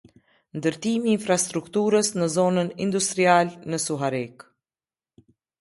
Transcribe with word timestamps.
Ndërtimi 0.59 1.09
i 1.11 1.13
infrastrukturës 1.17 2.09
në 2.21 2.29
zonën 2.37 2.73
industrial 2.87 3.55
në 3.75 3.81
Suharekë 3.85 4.51